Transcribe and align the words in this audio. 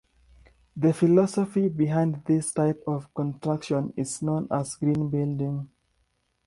The 0.75 0.93
philosophy 0.93 1.69
behind 1.69 2.23
this 2.25 2.51
type 2.53 2.81
of 2.87 3.13
construction 3.13 3.93
is 3.95 4.19
known 4.23 4.47
as 4.49 4.73
green 4.75 5.11
building. 5.11 5.69